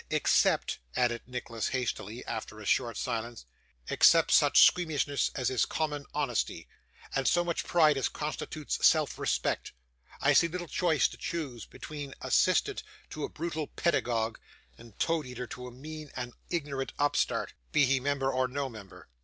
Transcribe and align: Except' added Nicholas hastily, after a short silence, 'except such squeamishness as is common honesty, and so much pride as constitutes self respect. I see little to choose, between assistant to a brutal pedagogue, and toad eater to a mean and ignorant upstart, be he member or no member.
Except' 0.09 0.79
added 0.95 1.21
Nicholas 1.27 1.67
hastily, 1.67 2.25
after 2.25 2.59
a 2.59 2.65
short 2.65 2.97
silence, 2.97 3.45
'except 3.87 4.31
such 4.31 4.65
squeamishness 4.65 5.29
as 5.35 5.51
is 5.51 5.63
common 5.67 6.07
honesty, 6.11 6.67
and 7.15 7.27
so 7.27 7.43
much 7.43 7.65
pride 7.65 7.97
as 7.97 8.09
constitutes 8.09 8.83
self 8.83 9.19
respect. 9.19 9.73
I 10.19 10.33
see 10.33 10.47
little 10.47 10.67
to 10.67 11.17
choose, 11.19 11.67
between 11.67 12.15
assistant 12.19 12.81
to 13.11 13.25
a 13.25 13.29
brutal 13.29 13.67
pedagogue, 13.67 14.39
and 14.75 14.97
toad 14.97 15.27
eater 15.27 15.45
to 15.45 15.67
a 15.67 15.71
mean 15.71 16.09
and 16.15 16.33
ignorant 16.49 16.93
upstart, 16.97 17.53
be 17.71 17.85
he 17.85 17.99
member 17.99 18.31
or 18.31 18.47
no 18.47 18.69
member. 18.69 19.07